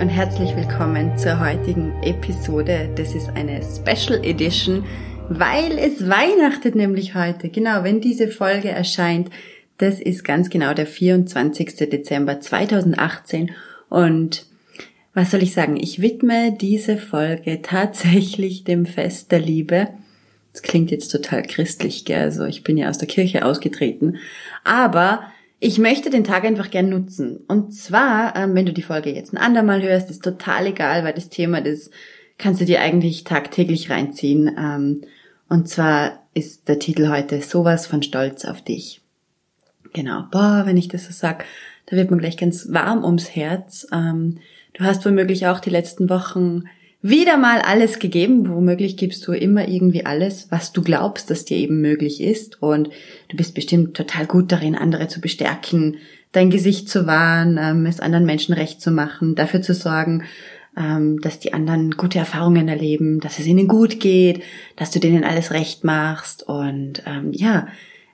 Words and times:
Und 0.00 0.08
herzlich 0.08 0.56
willkommen 0.56 1.18
zur 1.18 1.40
heutigen 1.40 1.92
Episode. 2.02 2.88
Das 2.96 3.14
ist 3.14 3.28
eine 3.34 3.60
Special 3.62 4.24
Edition, 4.24 4.82
weil 5.28 5.76
es 5.76 6.08
weihnachtet 6.08 6.74
nämlich 6.74 7.14
heute. 7.14 7.50
Genau, 7.50 7.84
wenn 7.84 8.00
diese 8.00 8.28
Folge 8.28 8.70
erscheint, 8.70 9.28
das 9.76 10.00
ist 10.00 10.24
ganz 10.24 10.48
genau 10.48 10.72
der 10.72 10.86
24. 10.86 11.90
Dezember 11.90 12.40
2018 12.40 13.50
und 13.90 14.46
was 15.12 15.32
soll 15.32 15.42
ich 15.42 15.52
sagen? 15.52 15.76
Ich 15.76 16.00
widme 16.00 16.56
diese 16.58 16.96
Folge 16.96 17.60
tatsächlich 17.60 18.64
dem 18.64 18.86
Fest 18.86 19.30
der 19.32 19.40
Liebe. 19.40 19.88
Das 20.54 20.62
klingt 20.62 20.90
jetzt 20.90 21.08
total 21.08 21.42
christlich, 21.42 22.06
gell? 22.06 22.22
Also 22.22 22.46
ich 22.46 22.64
bin 22.64 22.78
ja 22.78 22.88
aus 22.88 22.96
der 22.96 23.08
Kirche 23.08 23.44
ausgetreten. 23.44 24.16
Aber 24.64 25.24
ich 25.60 25.78
möchte 25.78 26.08
den 26.08 26.24
Tag 26.24 26.44
einfach 26.44 26.70
gern 26.70 26.88
nutzen. 26.88 27.44
Und 27.46 27.72
zwar, 27.72 28.34
ähm, 28.34 28.54
wenn 28.54 28.64
du 28.64 28.72
die 28.72 28.82
Folge 28.82 29.14
jetzt 29.14 29.34
ein 29.34 29.38
andermal 29.38 29.82
hörst, 29.82 30.10
ist 30.10 30.24
total 30.24 30.66
egal, 30.66 31.04
weil 31.04 31.12
das 31.12 31.28
Thema, 31.28 31.60
das 31.60 31.90
kannst 32.38 32.62
du 32.62 32.64
dir 32.64 32.80
eigentlich 32.80 33.24
tagtäglich 33.24 33.90
reinziehen. 33.90 34.50
Ähm, 34.58 35.02
und 35.50 35.68
zwar 35.68 36.26
ist 36.32 36.68
der 36.68 36.78
Titel 36.78 37.08
heute 37.08 37.42
sowas 37.42 37.86
von 37.86 38.02
Stolz 38.02 38.46
auf 38.46 38.62
dich. 38.62 39.02
Genau, 39.92 40.24
boah, 40.30 40.62
wenn 40.64 40.78
ich 40.78 40.88
das 40.88 41.04
so 41.04 41.12
sag, 41.12 41.44
da 41.86 41.96
wird 41.96 42.10
man 42.10 42.20
gleich 42.20 42.38
ganz 42.38 42.72
warm 42.72 43.04
ums 43.04 43.34
Herz. 43.36 43.86
Ähm, 43.92 44.38
du 44.72 44.84
hast 44.84 45.04
womöglich 45.04 45.46
auch 45.46 45.60
die 45.60 45.70
letzten 45.70 46.08
Wochen 46.08 46.64
wieder 47.02 47.36
mal 47.36 47.60
alles 47.60 47.98
gegeben. 47.98 48.48
Womöglich 48.48 48.96
gibst 48.96 49.26
du 49.26 49.32
immer 49.32 49.68
irgendwie 49.68 50.04
alles, 50.04 50.48
was 50.50 50.72
du 50.72 50.82
glaubst, 50.82 51.30
dass 51.30 51.44
dir 51.44 51.56
eben 51.56 51.80
möglich 51.80 52.20
ist. 52.20 52.62
Und 52.62 52.90
du 53.28 53.36
bist 53.36 53.54
bestimmt 53.54 53.96
total 53.96 54.26
gut 54.26 54.52
darin, 54.52 54.74
andere 54.74 55.08
zu 55.08 55.20
bestärken, 55.20 55.96
dein 56.32 56.50
Gesicht 56.50 56.88
zu 56.88 57.06
wahren, 57.06 57.58
ähm, 57.60 57.86
es 57.86 58.00
anderen 58.00 58.26
Menschen 58.26 58.54
recht 58.54 58.80
zu 58.80 58.90
machen, 58.90 59.34
dafür 59.34 59.62
zu 59.62 59.74
sorgen, 59.74 60.24
ähm, 60.76 61.20
dass 61.20 61.40
die 61.40 61.52
anderen 61.52 61.92
gute 61.92 62.18
Erfahrungen 62.18 62.68
erleben, 62.68 63.20
dass 63.20 63.38
es 63.38 63.46
ihnen 63.46 63.66
gut 63.66 63.98
geht, 63.98 64.42
dass 64.76 64.90
du 64.90 65.00
denen 65.00 65.24
alles 65.24 65.50
recht 65.50 65.84
machst. 65.84 66.42
Und 66.46 67.02
ähm, 67.06 67.32
ja, 67.32 67.66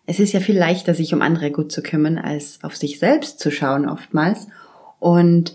es 0.07 0.21
ist 0.21 0.33
ja 0.33 0.41
viel 0.41 0.57
leichter, 0.57 0.95
sich 0.95 1.13
um 1.13 1.21
andere 1.21 1.51
gut 1.51 1.73
zu 1.73 1.83
kümmern, 1.83 2.17
als 2.17 2.61
auf 2.63 2.77
sich 2.77 2.99
selbst 2.99 3.41
zu 3.41 3.51
schauen 3.51 3.89
oftmals. 3.89 4.47
Und 4.99 5.55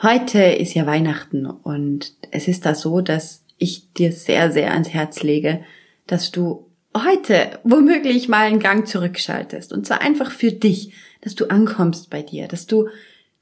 Heute 0.00 0.38
ist 0.38 0.74
ja 0.74 0.86
Weihnachten 0.86 1.44
und 1.44 2.14
es 2.30 2.46
ist 2.46 2.64
da 2.64 2.76
so, 2.76 3.00
dass 3.00 3.42
ich 3.56 3.92
dir 3.94 4.12
sehr, 4.12 4.52
sehr 4.52 4.70
ans 4.70 4.90
Herz 4.90 5.24
lege, 5.24 5.64
dass 6.06 6.30
du 6.30 6.68
heute 6.96 7.58
womöglich 7.64 8.28
mal 8.28 8.46
einen 8.46 8.60
Gang 8.60 8.86
zurückschaltest. 8.86 9.72
Und 9.72 9.86
zwar 9.86 10.00
einfach 10.00 10.30
für 10.30 10.52
dich, 10.52 10.92
dass 11.20 11.34
du 11.34 11.50
ankommst 11.50 12.10
bei 12.10 12.22
dir, 12.22 12.46
dass 12.46 12.68
du 12.68 12.88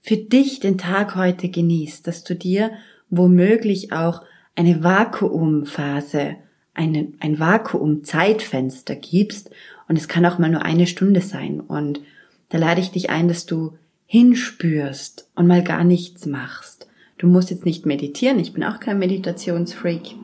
für 0.00 0.16
dich 0.16 0.58
den 0.58 0.78
Tag 0.78 1.14
heute 1.14 1.50
genießt, 1.50 2.06
dass 2.06 2.24
du 2.24 2.34
dir 2.34 2.70
womöglich 3.10 3.92
auch 3.92 4.22
eine 4.54 4.82
Vakuumphase, 4.82 6.36
eine, 6.72 7.12
ein 7.20 7.38
Vakuum-Zeitfenster 7.38 8.96
gibst. 8.96 9.50
Und 9.88 9.98
es 9.98 10.08
kann 10.08 10.24
auch 10.24 10.38
mal 10.38 10.50
nur 10.50 10.62
eine 10.62 10.86
Stunde 10.86 11.20
sein. 11.20 11.60
Und 11.60 12.00
da 12.48 12.56
lade 12.56 12.80
ich 12.80 12.92
dich 12.92 13.10
ein, 13.10 13.28
dass 13.28 13.44
du 13.44 13.76
hinspürst 14.06 15.28
und 15.34 15.46
mal 15.46 15.62
gar 15.62 15.84
nichts 15.84 16.26
machst. 16.26 16.86
Du 17.18 17.26
musst 17.26 17.50
jetzt 17.50 17.64
nicht 17.64 17.86
meditieren, 17.86 18.38
ich 18.38 18.52
bin 18.52 18.64
auch 18.64 18.80
kein 18.80 18.98
Meditationsfreak, 18.98 20.14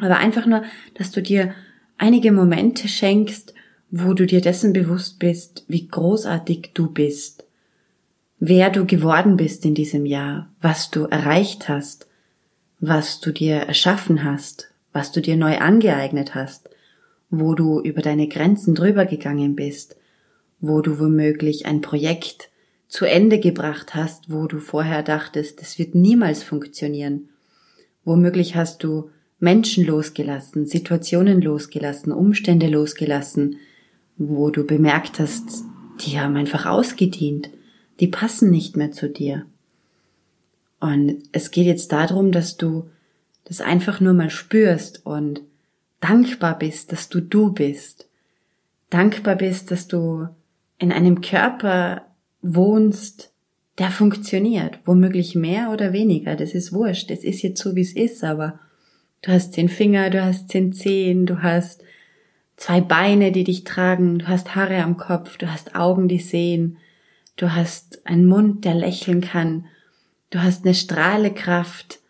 aber 0.00 0.18
einfach 0.18 0.46
nur, 0.46 0.62
dass 0.94 1.10
du 1.10 1.22
dir 1.22 1.54
einige 1.98 2.32
Momente 2.32 2.88
schenkst, 2.88 3.54
wo 3.90 4.14
du 4.14 4.26
dir 4.26 4.40
dessen 4.40 4.72
bewusst 4.72 5.18
bist, 5.18 5.64
wie 5.68 5.86
großartig 5.86 6.70
du 6.74 6.90
bist, 6.90 7.44
wer 8.40 8.70
du 8.70 8.86
geworden 8.86 9.36
bist 9.36 9.64
in 9.64 9.74
diesem 9.74 10.06
Jahr, 10.06 10.48
was 10.60 10.90
du 10.90 11.04
erreicht 11.04 11.68
hast, 11.68 12.08
was 12.80 13.20
du 13.20 13.30
dir 13.30 13.56
erschaffen 13.56 14.24
hast, 14.24 14.70
was 14.92 15.12
du 15.12 15.20
dir 15.20 15.36
neu 15.36 15.58
angeeignet 15.58 16.34
hast, 16.34 16.70
wo 17.30 17.54
du 17.54 17.80
über 17.80 18.02
deine 18.02 18.26
Grenzen 18.26 18.74
drüber 18.74 19.06
gegangen 19.06 19.54
bist, 19.54 19.96
wo 20.60 20.80
du 20.80 20.98
womöglich 20.98 21.66
ein 21.66 21.82
Projekt 21.82 22.50
zu 22.92 23.06
Ende 23.06 23.40
gebracht 23.40 23.94
hast, 23.94 24.30
wo 24.30 24.46
du 24.46 24.58
vorher 24.58 25.02
dachtest, 25.02 25.62
das 25.62 25.78
wird 25.78 25.94
niemals 25.94 26.42
funktionieren. 26.42 27.30
Womöglich 28.04 28.54
hast 28.54 28.84
du 28.84 29.08
Menschen 29.40 29.86
losgelassen, 29.86 30.66
Situationen 30.66 31.40
losgelassen, 31.40 32.12
Umstände 32.12 32.66
losgelassen, 32.66 33.56
wo 34.18 34.50
du 34.50 34.66
bemerkt 34.66 35.18
hast, 35.20 35.64
die 36.04 36.20
haben 36.20 36.36
einfach 36.36 36.66
ausgedient, 36.66 37.48
die 37.98 38.08
passen 38.08 38.50
nicht 38.50 38.76
mehr 38.76 38.92
zu 38.92 39.08
dir. 39.08 39.46
Und 40.78 41.22
es 41.32 41.50
geht 41.50 41.64
jetzt 41.64 41.92
darum, 41.92 42.30
dass 42.30 42.58
du 42.58 42.90
das 43.44 43.62
einfach 43.62 44.00
nur 44.00 44.12
mal 44.12 44.28
spürst 44.28 45.06
und 45.06 45.40
dankbar 46.00 46.58
bist, 46.58 46.92
dass 46.92 47.08
du 47.08 47.22
du 47.22 47.54
bist. 47.54 48.06
Dankbar 48.90 49.36
bist, 49.36 49.70
dass 49.70 49.88
du 49.88 50.28
in 50.78 50.92
einem 50.92 51.22
Körper 51.22 52.02
wohnst, 52.42 53.32
der 53.78 53.90
funktioniert. 53.90 54.80
Womöglich 54.84 55.34
mehr 55.34 55.70
oder 55.70 55.92
weniger, 55.92 56.36
das 56.36 56.52
ist 56.52 56.72
wurscht. 56.72 57.10
Es 57.10 57.24
ist 57.24 57.42
jetzt 57.42 57.62
so, 57.62 57.74
wie 57.74 57.80
es 57.80 57.94
ist, 57.94 58.22
aber 58.22 58.58
du 59.22 59.32
hast 59.32 59.54
zehn 59.54 59.68
Finger, 59.68 60.10
du 60.10 60.22
hast 60.22 60.50
zehn 60.50 60.72
Zehen, 60.72 61.24
du 61.24 61.42
hast 61.42 61.82
zwei 62.56 62.80
Beine, 62.80 63.32
die 63.32 63.44
dich 63.44 63.64
tragen, 63.64 64.18
du 64.18 64.28
hast 64.28 64.54
Haare 64.54 64.82
am 64.82 64.96
Kopf, 64.96 65.38
du 65.38 65.50
hast 65.50 65.74
Augen, 65.74 66.08
die 66.08 66.18
sehen, 66.18 66.78
du 67.36 67.54
hast 67.54 68.06
einen 68.06 68.26
Mund, 68.26 68.64
der 68.64 68.74
lächeln 68.74 69.20
kann, 69.20 69.66
du 70.30 70.42
hast 70.42 70.64
eine 70.64 70.74
Strahlekraft, 70.74 72.00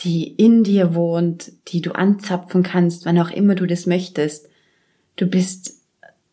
die 0.00 0.28
in 0.28 0.64
dir 0.64 0.94
wohnt, 0.94 1.52
die 1.68 1.80
du 1.80 1.92
anzapfen 1.92 2.62
kannst, 2.62 3.06
wann 3.06 3.18
auch 3.18 3.30
immer 3.30 3.54
du 3.54 3.66
das 3.66 3.86
möchtest. 3.86 4.48
Du 5.16 5.26
bist 5.26 5.80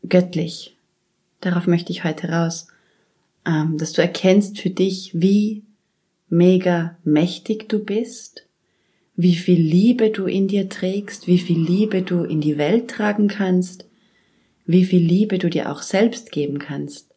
göttlich. 0.07 0.75
Darauf 1.41 1.67
möchte 1.67 1.91
ich 1.91 2.03
heute 2.03 2.29
raus 2.29 2.67
dass 3.77 3.93
du 3.93 4.01
erkennst 4.01 4.59
für 4.59 4.69
dich, 4.69 5.11
wie 5.13 5.63
mega 6.29 6.97
mächtig 7.03 7.69
du 7.69 7.79
bist, 7.79 8.45
wie 9.15 9.35
viel 9.35 9.59
Liebe 9.59 10.11
du 10.11 10.25
in 10.25 10.47
dir 10.47 10.69
trägst, 10.69 11.27
wie 11.27 11.39
viel 11.39 11.59
Liebe 11.59 12.01
du 12.03 12.23
in 12.23 12.41
die 12.41 12.57
Welt 12.57 12.89
tragen 12.89 13.27
kannst, 13.27 13.85
wie 14.65 14.85
viel 14.85 15.01
Liebe 15.01 15.39
du 15.39 15.49
dir 15.49 15.71
auch 15.71 15.81
selbst 15.81 16.31
geben 16.31 16.59
kannst. 16.59 17.09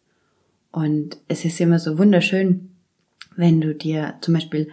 Und 0.72 1.18
es 1.28 1.44
ist 1.44 1.60
immer 1.60 1.78
so 1.78 1.98
wunderschön, 1.98 2.70
wenn 3.36 3.60
du 3.60 3.74
dir 3.74 4.14
zum 4.20 4.34
Beispiel, 4.34 4.68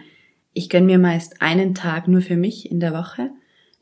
ich 0.54 0.68
gönn 0.68 0.86
mir 0.86 0.98
meist 0.98 1.42
einen 1.42 1.74
Tag 1.74 2.08
nur 2.08 2.22
für 2.22 2.36
mich 2.36 2.70
in 2.70 2.80
der 2.80 2.92
Woche, 2.92 3.30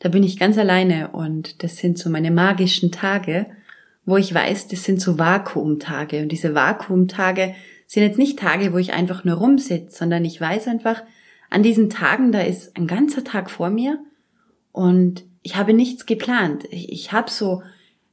da 0.00 0.08
bin 0.08 0.22
ich 0.22 0.38
ganz 0.38 0.58
alleine 0.58 1.08
und 1.12 1.62
das 1.62 1.76
sind 1.76 1.98
so 1.98 2.10
meine 2.10 2.30
magischen 2.30 2.92
Tage, 2.92 3.46
wo 4.08 4.16
ich 4.16 4.32
weiß, 4.32 4.68
das 4.68 4.84
sind 4.84 5.02
so 5.02 5.18
Vakuumtage. 5.18 6.22
Und 6.22 6.32
diese 6.32 6.54
Vakuumtage 6.54 7.54
sind 7.86 8.04
jetzt 8.04 8.16
nicht 8.16 8.38
Tage, 8.38 8.72
wo 8.72 8.78
ich 8.78 8.94
einfach 8.94 9.22
nur 9.24 9.36
rumsitze, 9.36 9.94
sondern 9.98 10.24
ich 10.24 10.40
weiß 10.40 10.66
einfach, 10.66 11.02
an 11.50 11.62
diesen 11.62 11.90
Tagen, 11.90 12.32
da 12.32 12.40
ist 12.40 12.74
ein 12.74 12.86
ganzer 12.86 13.22
Tag 13.22 13.50
vor 13.50 13.68
mir 13.68 13.98
und 14.72 15.24
ich 15.42 15.56
habe 15.56 15.74
nichts 15.74 16.06
geplant. 16.06 16.64
Ich, 16.70 16.90
ich 16.90 17.12
habe 17.12 17.30
so, 17.30 17.62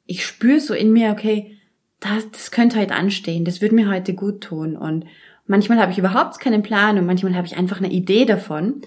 ich 0.05 0.25
spüre 0.25 0.59
so 0.59 0.73
in 0.73 0.91
mir, 0.91 1.11
okay, 1.11 1.57
das, 2.01 2.29
das 2.29 2.51
könnte 2.51 2.77
heute 2.77 2.95
anstehen, 2.95 3.45
das 3.45 3.61
würde 3.61 3.75
mir 3.75 3.89
heute 3.89 4.13
gut 4.13 4.41
tun. 4.41 4.75
Und 4.75 5.05
manchmal 5.47 5.79
habe 5.79 5.93
ich 5.93 5.97
überhaupt 5.97 6.41
keinen 6.41 6.61
Plan 6.61 6.97
und 6.97 7.05
manchmal 7.05 7.35
habe 7.35 7.47
ich 7.47 7.55
einfach 7.55 7.77
eine 7.77 7.91
Idee 7.91 8.25
davon. 8.25 8.81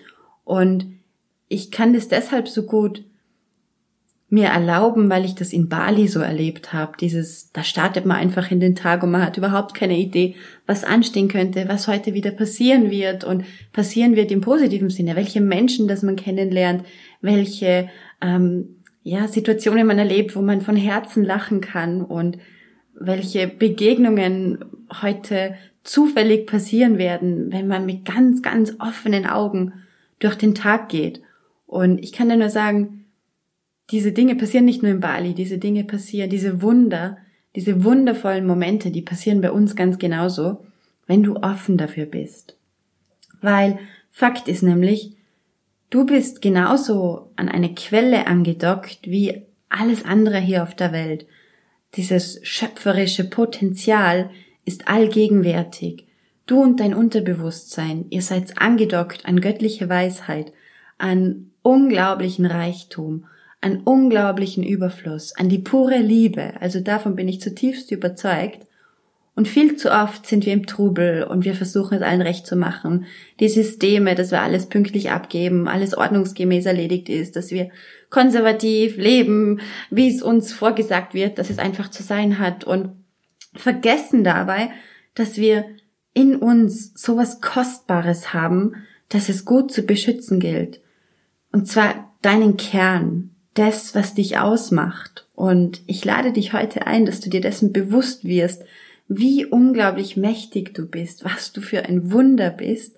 Und 0.44 0.93
ich 1.49 1.70
kann 1.70 1.94
das 1.94 2.08
deshalb 2.08 2.49
so 2.49 2.64
gut 2.64 3.02
mir 4.30 4.48
erlauben, 4.48 5.08
weil 5.08 5.25
ich 5.25 5.34
das 5.34 5.54
in 5.54 5.69
Bali 5.69 6.06
so 6.06 6.20
erlebt 6.20 6.75
habe. 6.75 6.92
Dieses, 7.00 7.50
da 7.52 7.64
startet 7.64 8.04
man 8.04 8.19
einfach 8.19 8.50
in 8.50 8.60
den 8.60 8.75
Tag 8.75 9.02
und 9.02 9.10
man 9.10 9.25
hat 9.25 9.38
überhaupt 9.38 9.75
keine 9.75 9.98
Idee, 9.98 10.34
was 10.66 10.84
anstehen 10.84 11.28
könnte, 11.28 11.66
was 11.69 11.88
heute 11.88 12.12
wieder 12.12 12.30
passieren 12.30 12.90
wird 12.90 13.25
und 13.25 13.44
passieren 13.72 14.16
wird 14.16 14.30
im 14.30 14.42
positiven 14.42 14.90
Sinne, 14.90 15.16
welche 15.16 15.40
Menschen, 15.40 15.88
das 15.88 16.02
man 16.02 16.16
kennenlernt, 16.16 16.84
welche 17.22 17.88
ähm, 18.20 18.76
ja 19.02 19.26
Situationen 19.28 19.86
man 19.86 19.98
erlebt, 19.98 20.36
wo 20.36 20.42
man 20.42 20.60
von 20.60 20.76
Herzen 20.76 21.24
lachen 21.24 21.62
kann 21.62 22.02
und 22.02 22.36
welche 23.00 23.48
Begegnungen 23.48 24.62
heute 25.00 25.54
zufällig 25.84 26.46
passieren 26.46 26.98
werden, 26.98 27.50
wenn 27.50 27.66
man 27.66 27.86
mit 27.86 28.04
ganz, 28.04 28.42
ganz 28.42 28.74
offenen 28.78 29.24
Augen 29.24 29.72
durch 30.19 30.34
den 30.34 30.54
Tag 30.54 30.90
geht. 30.90 31.22
Und 31.66 31.98
ich 31.98 32.12
kann 32.12 32.28
dir 32.28 32.36
nur 32.36 32.50
sagen, 32.50 32.97
diese 33.90 34.12
Dinge 34.12 34.35
passieren 34.35 34.64
nicht 34.64 34.82
nur 34.82 34.93
in 34.93 35.00
Bali, 35.00 35.35
diese 35.35 35.58
Dinge 35.58 35.85
passieren, 35.85 36.31
diese 36.31 36.61
Wunder, 36.62 37.19
diese 37.56 37.85
wundervollen 37.85 38.46
Momente, 38.46 38.90
die 38.90 39.02
passieren 39.02 39.40
bei 39.40 39.50
uns 39.50 39.76
ganz 39.76 39.99
genauso, 39.99 40.64
wenn 41.06 41.23
du 41.23 41.37
offen 41.37 41.79
dafür 41.79 42.06
bist. 42.06 42.56
Weil 43.40 43.79
Fakt 44.11 44.49
ist 44.49 44.62
nämlich, 44.62 45.17
du 45.90 46.05
bist 46.05 46.43
genauso 46.43 47.31
an 47.37 47.49
eine 47.49 47.75
Quelle 47.75 48.26
angedockt 48.26 49.00
wie 49.05 49.43
alles 49.69 50.05
andere 50.05 50.38
hier 50.38 50.62
auf 50.62 50.75
der 50.75 50.93
Welt. 50.93 51.26
Dieses 51.94 52.41
schöpferische 52.43 53.25
Potenzial 53.25 54.31
ist 54.64 54.88
allgegenwärtig. 54.88 56.06
Du 56.46 56.62
und 56.62 56.81
dein 56.81 56.94
Unterbewusstsein, 56.94 58.06
ihr 58.11 58.23
seid 58.23 58.61
angedockt 58.61 59.26
an 59.26 59.41
göttliche 59.41 59.88
Weisheit, 59.88 60.52
an 60.99 61.50
unglaublichen 61.62 62.46
Reichtum 62.46 63.25
an 63.60 63.81
unglaublichen 63.84 64.62
Überfluss, 64.62 65.34
an 65.37 65.49
die 65.49 65.58
pure 65.58 65.99
Liebe, 65.99 66.60
also 66.60 66.81
davon 66.81 67.16
bin 67.16 67.28
ich 67.28 67.40
zutiefst 67.40 67.90
überzeugt. 67.90 68.60
Und 69.34 69.46
viel 69.46 69.76
zu 69.76 69.93
oft 69.93 70.26
sind 70.26 70.46
wir 70.46 70.52
im 70.52 70.66
Trubel 70.66 71.22
und 71.22 71.44
wir 71.44 71.55
versuchen 71.55 71.94
es 71.94 72.02
allen 72.02 72.22
recht 72.22 72.44
zu 72.44 72.56
machen. 72.56 73.06
Die 73.38 73.49
Systeme, 73.49 74.16
dass 74.16 74.32
wir 74.32 74.43
alles 74.43 74.66
pünktlich 74.66 75.10
abgeben, 75.12 75.69
alles 75.69 75.96
ordnungsgemäß 75.96 76.66
erledigt 76.66 77.08
ist, 77.08 77.37
dass 77.37 77.52
wir 77.52 77.70
konservativ 78.10 78.96
leben, 78.96 79.60
wie 79.90 80.12
es 80.12 80.22
uns 80.22 80.52
vorgesagt 80.52 81.14
wird, 81.14 81.38
dass 81.38 81.50
es 81.50 81.60
einfach 81.60 81.88
zu 81.88 82.02
sein 82.02 82.40
hat 82.40 82.64
und 82.64 82.90
vergessen 83.55 84.25
dabei, 84.25 84.70
dass 85.14 85.37
wir 85.37 85.64
in 86.14 86.34
uns 86.34 86.93
sowas 86.94 87.40
Kostbares 87.40 88.34
haben, 88.34 88.75
dass 89.08 89.28
es 89.28 89.44
gut 89.44 89.70
zu 89.70 89.82
beschützen 89.82 90.40
gilt. 90.40 90.81
Und 91.52 91.69
zwar 91.69 92.12
deinen 92.22 92.56
Kern, 92.56 93.37
das, 93.58 93.94
was 93.94 94.14
dich 94.14 94.38
ausmacht. 94.38 95.26
Und 95.34 95.82
ich 95.87 96.05
lade 96.05 96.32
dich 96.32 96.52
heute 96.52 96.87
ein, 96.87 97.06
dass 97.06 97.20
du 97.20 97.28
dir 97.28 97.40
dessen 97.40 97.72
bewusst 97.72 98.25
wirst, 98.25 98.62
wie 99.08 99.46
unglaublich 99.46 100.16
mächtig 100.16 100.75
du 100.75 100.87
bist, 100.87 101.25
was 101.25 101.52
du 101.52 101.60
für 101.60 101.84
ein 101.84 102.12
Wunder 102.12 102.50
bist. 102.50 102.96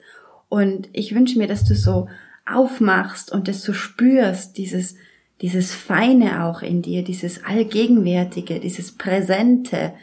Und 0.48 0.88
ich 0.92 1.14
wünsche 1.14 1.38
mir, 1.38 1.46
dass 1.46 1.64
du 1.64 1.74
so 1.74 2.08
aufmachst 2.46 3.32
und 3.32 3.48
das 3.48 3.62
so 3.62 3.72
spürst, 3.72 4.58
dieses, 4.58 4.96
dieses 5.40 5.72
Feine 5.72 6.44
auch 6.44 6.62
in 6.62 6.82
dir, 6.82 7.04
dieses 7.04 7.44
Allgegenwärtige, 7.44 8.60
dieses 8.60 8.92
Präsente, 8.92 9.94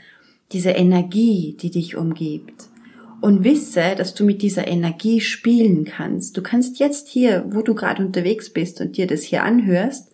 diese 0.54 0.72
Energie, 0.72 1.58
die 1.60 1.72
dich 1.72 1.98
umgibt. 1.98 2.70
Und 3.20 3.44
wisse, 3.44 3.96
dass 3.98 4.14
du 4.14 4.24
mit 4.24 4.42
dieser 4.42 4.68
Energie 4.68 5.22
spielen 5.22 5.86
kannst. 5.86 6.38
Du 6.38 6.42
kannst 6.42 6.80
jetzt 6.80 7.10
hier, 7.10 7.46
wo 7.50 7.62
du 7.62 7.74
gerade 7.76 8.06
unterwegs 8.06 8.52
bist 8.52 8.80
und 8.80 8.96
dir 8.96 9.08
das 9.08 9.24
hier 9.24 9.44
anhörst, 9.44 10.12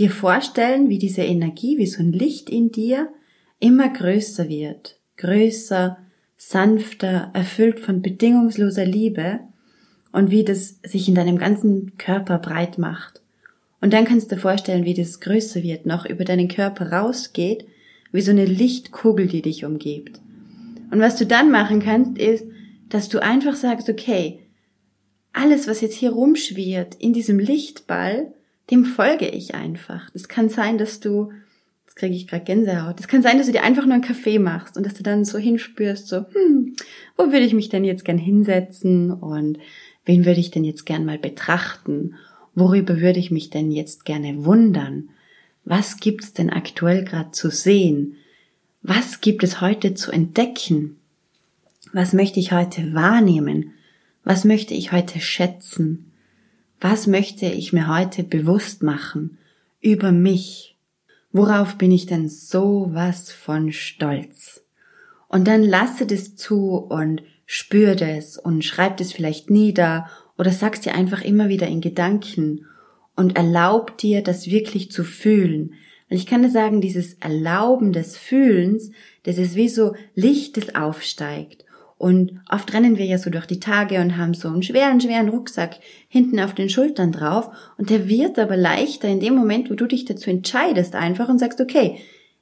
dir 0.00 0.10
vorstellen, 0.10 0.88
wie 0.88 0.98
diese 0.98 1.22
Energie, 1.22 1.78
wie 1.78 1.86
so 1.86 2.02
ein 2.02 2.12
Licht 2.12 2.48
in 2.48 2.72
dir 2.72 3.08
immer 3.58 3.90
größer 3.90 4.48
wird, 4.48 4.98
größer, 5.18 5.98
sanfter, 6.38 7.30
erfüllt 7.34 7.80
von 7.80 8.00
bedingungsloser 8.00 8.86
Liebe 8.86 9.40
und 10.10 10.30
wie 10.30 10.42
das 10.42 10.80
sich 10.82 11.06
in 11.06 11.14
deinem 11.14 11.36
ganzen 11.36 11.98
Körper 11.98 12.38
breit 12.38 12.78
macht. 12.78 13.20
Und 13.82 13.92
dann 13.92 14.06
kannst 14.06 14.30
du 14.30 14.36
dir 14.36 14.40
vorstellen, 14.40 14.86
wie 14.86 14.94
das 14.94 15.20
größer 15.20 15.62
wird, 15.62 15.84
noch 15.84 16.06
über 16.06 16.24
deinen 16.24 16.48
Körper 16.48 16.92
rausgeht, 16.92 17.66
wie 18.10 18.22
so 18.22 18.30
eine 18.30 18.46
Lichtkugel, 18.46 19.26
die 19.26 19.42
dich 19.42 19.66
umgibt. 19.66 20.20
Und 20.90 21.00
was 21.00 21.16
du 21.16 21.26
dann 21.26 21.50
machen 21.50 21.80
kannst, 21.80 22.18
ist, 22.18 22.46
dass 22.88 23.10
du 23.10 23.22
einfach 23.22 23.54
sagst, 23.54 23.88
okay, 23.88 24.40
alles, 25.32 25.68
was 25.68 25.82
jetzt 25.82 25.94
hier 25.94 26.10
rumschwirrt 26.10 26.96
in 26.96 27.12
diesem 27.12 27.38
Lichtball, 27.38 28.32
dem 28.70 28.84
folge 28.84 29.28
ich 29.28 29.54
einfach. 29.54 30.10
Das 30.10 30.28
kann 30.28 30.48
sein, 30.48 30.78
dass 30.78 31.00
du, 31.00 31.32
jetzt 31.86 31.96
kriege 31.96 32.14
ich 32.14 32.26
gerade 32.26 32.44
Gänsehaut, 32.44 32.98
das 32.98 33.08
kann 33.08 33.22
sein, 33.22 33.38
dass 33.38 33.46
du 33.46 33.52
dir 33.52 33.62
einfach 33.62 33.84
nur 33.84 33.94
einen 33.94 34.02
Kaffee 34.02 34.38
machst 34.38 34.76
und 34.76 34.84
dass 34.84 34.94
du 34.94 35.02
dann 35.02 35.24
so 35.24 35.38
hinspürst, 35.38 36.08
so, 36.08 36.26
hm, 36.32 36.74
wo 37.16 37.24
würde 37.24 37.44
ich 37.44 37.54
mich 37.54 37.68
denn 37.68 37.84
jetzt 37.84 38.04
gern 38.04 38.18
hinsetzen 38.18 39.12
und 39.12 39.58
wen 40.04 40.24
würde 40.24 40.40
ich 40.40 40.50
denn 40.50 40.64
jetzt 40.64 40.86
gern 40.86 41.04
mal 41.04 41.18
betrachten? 41.18 42.14
Worüber 42.54 43.00
würde 43.00 43.20
ich 43.20 43.30
mich 43.30 43.50
denn 43.50 43.70
jetzt 43.70 44.04
gerne 44.04 44.44
wundern? 44.44 45.10
Was 45.64 45.98
gibt's 45.98 46.32
denn 46.32 46.50
aktuell 46.50 47.04
gerade 47.04 47.30
zu 47.32 47.50
sehen? 47.50 48.16
Was 48.82 49.20
gibt 49.20 49.42
es 49.42 49.60
heute 49.60 49.94
zu 49.94 50.10
entdecken? 50.10 50.96
Was 51.92 52.12
möchte 52.12 52.40
ich 52.40 52.52
heute 52.52 52.94
wahrnehmen? 52.94 53.72
Was 54.24 54.44
möchte 54.44 54.74
ich 54.74 54.92
heute 54.92 55.20
schätzen? 55.20 56.09
Was 56.82 57.06
möchte 57.06 57.44
ich 57.44 57.74
mir 57.74 57.94
heute 57.94 58.22
bewusst 58.22 58.82
machen 58.82 59.36
über 59.82 60.12
mich? 60.12 60.78
Worauf 61.30 61.76
bin 61.76 61.92
ich 61.92 62.06
denn 62.06 62.30
so 62.30 62.88
was 62.92 63.30
von 63.30 63.70
stolz? 63.70 64.64
Und 65.28 65.46
dann 65.46 65.62
lasse 65.62 66.06
das 66.06 66.36
zu 66.36 66.76
und 66.76 67.22
spür 67.44 67.96
das 67.96 68.38
und 68.38 68.64
schreib 68.64 68.96
das 68.96 69.12
vielleicht 69.12 69.50
nieder 69.50 70.08
oder 70.38 70.52
sag's 70.52 70.80
dir 70.80 70.94
einfach 70.94 71.20
immer 71.20 71.50
wieder 71.50 71.66
in 71.68 71.82
Gedanken 71.82 72.64
und 73.14 73.36
erlaub 73.36 73.98
dir, 73.98 74.22
das 74.22 74.50
wirklich 74.50 74.90
zu 74.90 75.04
fühlen. 75.04 75.74
Und 76.08 76.16
ich 76.16 76.24
kann 76.24 76.42
dir 76.42 76.50
sagen, 76.50 76.80
dieses 76.80 77.14
Erlauben 77.14 77.92
des 77.92 78.16
Fühlens, 78.16 78.90
das 79.24 79.36
ist 79.36 79.54
wie 79.54 79.68
so 79.68 79.94
Licht, 80.14 80.56
das 80.56 80.74
aufsteigt. 80.74 81.66
Und 82.00 82.40
oft 82.48 82.72
rennen 82.72 82.96
wir 82.96 83.04
ja 83.04 83.18
so 83.18 83.28
durch 83.28 83.44
die 83.44 83.60
Tage 83.60 84.00
und 84.00 84.16
haben 84.16 84.32
so 84.32 84.48
einen 84.48 84.62
schweren, 84.62 85.02
schweren 85.02 85.28
Rucksack 85.28 85.76
hinten 86.08 86.40
auf 86.40 86.54
den 86.54 86.70
Schultern 86.70 87.12
drauf. 87.12 87.50
Und 87.76 87.90
der 87.90 88.08
wird 88.08 88.38
aber 88.38 88.56
leichter 88.56 89.06
in 89.06 89.20
dem 89.20 89.34
Moment, 89.34 89.70
wo 89.70 89.74
du 89.74 89.84
dich 89.84 90.06
dazu 90.06 90.30
entscheidest 90.30 90.94
einfach 90.94 91.28
und 91.28 91.38
sagst, 91.38 91.60
okay, 91.60 91.98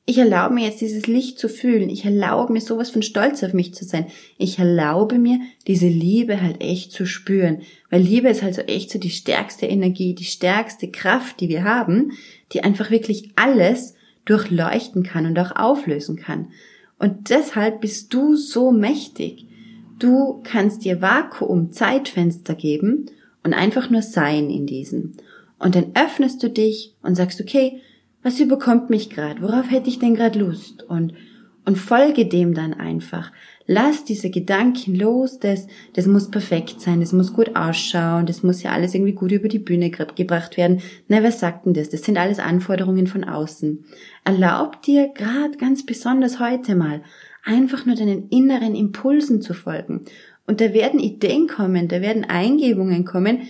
ich 0.06 0.18
erlaube 0.18 0.54
mir 0.54 0.66
jetzt 0.66 0.80
dieses 0.80 1.08
Licht 1.08 1.40
zu 1.40 1.48
fühlen. 1.48 1.88
Ich 1.88 2.04
erlaube 2.04 2.52
mir 2.52 2.60
sowas 2.60 2.90
von 2.90 3.02
stolz 3.02 3.42
auf 3.42 3.52
mich 3.52 3.74
zu 3.74 3.84
sein. 3.84 4.06
Ich 4.38 4.60
erlaube 4.60 5.18
mir 5.18 5.40
diese 5.66 5.88
Liebe 5.88 6.40
halt 6.40 6.62
echt 6.62 6.92
zu 6.92 7.04
spüren. 7.04 7.62
Weil 7.90 8.02
Liebe 8.02 8.28
ist 8.28 8.44
halt 8.44 8.54
so 8.54 8.62
echt 8.62 8.92
so 8.92 9.00
die 9.00 9.10
stärkste 9.10 9.66
Energie, 9.66 10.14
die 10.14 10.22
stärkste 10.22 10.88
Kraft, 10.88 11.40
die 11.40 11.48
wir 11.48 11.64
haben, 11.64 12.12
die 12.52 12.62
einfach 12.62 12.92
wirklich 12.92 13.32
alles 13.34 13.94
durchleuchten 14.24 15.02
kann 15.02 15.26
und 15.26 15.36
auch 15.36 15.56
auflösen 15.56 16.14
kann. 16.14 16.52
Und 17.00 17.30
deshalb 17.30 17.80
bist 17.80 18.14
du 18.14 18.36
so 18.36 18.70
mächtig. 18.70 19.47
Du 19.98 20.40
kannst 20.44 20.84
dir 20.84 21.02
Vakuum 21.02 21.72
Zeitfenster 21.72 22.54
geben 22.54 23.06
und 23.42 23.54
einfach 23.54 23.90
nur 23.90 24.02
sein 24.02 24.50
in 24.50 24.66
diesem. 24.66 25.14
Und 25.58 25.74
dann 25.74 25.92
öffnest 25.94 26.42
du 26.42 26.48
dich 26.48 26.94
und 27.02 27.16
sagst, 27.16 27.40
okay, 27.40 27.80
was 28.22 28.38
überkommt 28.38 28.90
mich 28.90 29.10
gerade? 29.10 29.42
Worauf 29.42 29.70
hätte 29.70 29.88
ich 29.88 29.98
denn 29.98 30.14
gerade 30.14 30.38
Lust? 30.38 30.84
Und 30.84 31.14
und 31.68 31.76
folge 31.76 32.24
dem 32.24 32.54
dann 32.54 32.72
einfach. 32.72 33.30
Lass 33.66 34.02
diese 34.02 34.30
Gedanken 34.30 34.94
los, 34.94 35.38
das, 35.38 35.66
das 35.92 36.06
muss 36.06 36.30
perfekt 36.30 36.80
sein, 36.80 37.00
das 37.00 37.12
muss 37.12 37.34
gut 37.34 37.56
ausschauen, 37.56 38.24
das 38.24 38.42
muss 38.42 38.62
ja 38.62 38.72
alles 38.72 38.94
irgendwie 38.94 39.12
gut 39.12 39.32
über 39.32 39.48
die 39.48 39.58
Bühne 39.58 39.90
gebracht 39.90 40.56
werden. 40.56 40.80
Na, 41.08 41.22
wer 41.22 41.30
sagt 41.30 41.66
denn 41.66 41.74
das? 41.74 41.90
Das 41.90 42.04
sind 42.04 42.16
alles 42.16 42.38
Anforderungen 42.38 43.06
von 43.06 43.22
außen. 43.22 43.84
Erlaub 44.24 44.80
dir 44.80 45.08
gerade 45.08 45.58
ganz 45.58 45.84
besonders 45.84 46.40
heute 46.40 46.74
mal 46.74 47.02
einfach 47.48 47.86
nur 47.86 47.96
deinen 47.96 48.28
inneren 48.28 48.74
Impulsen 48.74 49.40
zu 49.40 49.54
folgen. 49.54 50.02
Und 50.46 50.60
da 50.60 50.74
werden 50.74 51.00
Ideen 51.00 51.48
kommen, 51.48 51.88
da 51.88 52.02
werden 52.02 52.24
Eingebungen 52.24 53.04
kommen, 53.04 53.40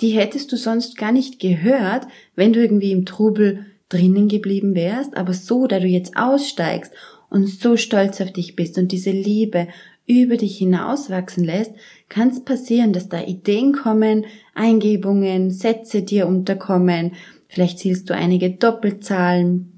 die 0.00 0.10
hättest 0.10 0.52
du 0.52 0.56
sonst 0.56 0.98
gar 0.98 1.12
nicht 1.12 1.38
gehört, 1.38 2.06
wenn 2.34 2.52
du 2.52 2.60
irgendwie 2.60 2.92
im 2.92 3.06
Trubel 3.06 3.64
drinnen 3.88 4.28
geblieben 4.28 4.74
wärst, 4.74 5.16
aber 5.16 5.32
so, 5.32 5.66
da 5.66 5.78
du 5.78 5.86
jetzt 5.86 6.16
aussteigst 6.16 6.92
und 7.30 7.48
so 7.48 7.76
stolz 7.76 8.20
auf 8.20 8.32
dich 8.32 8.56
bist 8.56 8.78
und 8.78 8.90
diese 8.90 9.12
Liebe 9.12 9.68
über 10.06 10.36
dich 10.36 10.58
hinauswachsen 10.58 11.44
lässt, 11.44 11.72
kann 12.08 12.30
es 12.30 12.44
passieren, 12.44 12.92
dass 12.92 13.08
da 13.08 13.22
Ideen 13.22 13.72
kommen, 13.72 14.26
Eingebungen, 14.54 15.50
Sätze 15.50 16.02
dir 16.02 16.26
unterkommen, 16.26 17.12
vielleicht 17.48 17.78
zielst 17.78 18.10
du 18.10 18.14
einige 18.14 18.50
Doppelzahlen, 18.50 19.75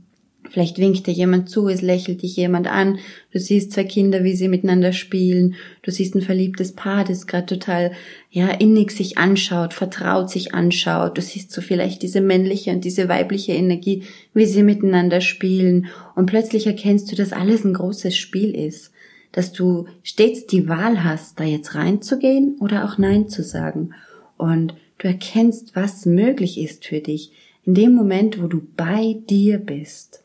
Vielleicht 0.51 0.79
winkt 0.79 1.07
dir 1.07 1.13
jemand 1.13 1.51
zu, 1.51 1.69
es 1.69 1.83
lächelt 1.83 2.23
dich 2.23 2.37
jemand 2.37 2.67
an, 2.67 2.99
du 3.33 3.39
siehst 3.39 3.73
zwei 3.73 3.85
Kinder, 3.85 4.25
wie 4.25 4.35
sie 4.35 4.49
miteinander 4.49 4.93
spielen, 4.93 5.55
du 5.83 5.91
siehst 5.91 6.15
ein 6.15 6.23
verliebtes 6.23 6.73
Paar, 6.73 7.05
das 7.05 7.27
gerade 7.27 7.47
total, 7.47 7.93
ja, 8.31 8.49
innig 8.49 8.93
sich 8.93 9.19
anschaut, 9.19 9.75
vertraut 9.75 10.31
sich 10.31 10.55
anschaut, 10.55 11.19
du 11.19 11.23
siehst 11.23 11.53
so 11.53 11.61
vielleicht 11.61 12.03
diese 12.03 12.21
männliche 12.21 12.71
und 12.71 12.85
diese 12.85 13.09
weibliche 13.09 13.53
Energie, 13.53 14.05
wie 14.35 14.47
sie 14.47 14.63
miteinander 14.63 15.21
spielen. 15.21 15.87
Und 16.15 16.27
plötzlich 16.27 16.67
erkennst 16.67 17.13
du, 17.13 17.17
dass 17.17 17.33
alles 17.33 17.65
ein 17.65 17.75
großes 17.75 18.17
Spiel 18.17 18.55
ist, 18.55 18.93
dass 19.33 19.53
du 19.53 19.87
stets 20.03 20.47
die 20.47 20.69
Wahl 20.69 21.05
hast, 21.05 21.39
da 21.39 21.45
jetzt 21.45 21.75
reinzugehen 21.75 22.57
oder 22.61 22.85
auch 22.85 22.99
Nein 22.99 23.29
zu 23.29 23.43
sagen. 23.43 23.91
Und 24.37 24.75
du 24.99 25.09
erkennst, 25.09 25.77
was 25.77 26.07
möglich 26.07 26.59
ist 26.59 26.87
für 26.87 27.01
dich 27.01 27.33
in 27.65 27.75
dem 27.75 27.95
Moment, 27.95 28.43
wo 28.43 28.47
du 28.47 28.63
bei 28.77 29.17
dir 29.29 29.59
bist. 29.59 30.23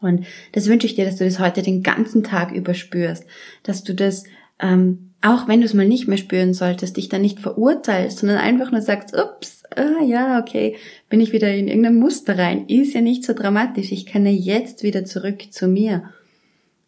Und 0.00 0.26
das 0.52 0.68
wünsche 0.68 0.86
ich 0.86 0.94
dir, 0.94 1.04
dass 1.04 1.16
du 1.16 1.24
das 1.24 1.38
heute 1.38 1.62
den 1.62 1.82
ganzen 1.82 2.22
Tag 2.22 2.52
über 2.52 2.74
spürst, 2.74 3.24
dass 3.62 3.84
du 3.84 3.94
das, 3.94 4.24
ähm, 4.60 5.10
auch 5.20 5.48
wenn 5.48 5.60
du 5.60 5.66
es 5.66 5.74
mal 5.74 5.86
nicht 5.86 6.08
mehr 6.08 6.16
spüren 6.16 6.54
solltest, 6.54 6.96
dich 6.96 7.08
dann 7.08 7.22
nicht 7.22 7.40
verurteilst, 7.40 8.18
sondern 8.18 8.38
einfach 8.38 8.72
nur 8.72 8.80
sagst, 8.80 9.14
ups, 9.14 9.62
ah 9.76 10.02
ja, 10.04 10.40
okay, 10.40 10.76
bin 11.08 11.20
ich 11.20 11.32
wieder 11.32 11.54
in 11.54 11.68
irgendein 11.68 11.98
Muster 11.98 12.38
rein, 12.38 12.66
ist 12.68 12.94
ja 12.94 13.02
nicht 13.02 13.24
so 13.24 13.34
dramatisch, 13.34 13.92
ich 13.92 14.06
kann 14.06 14.24
ja 14.24 14.32
jetzt 14.32 14.82
wieder 14.82 15.04
zurück 15.04 15.52
zu 15.52 15.68
mir. 15.68 16.04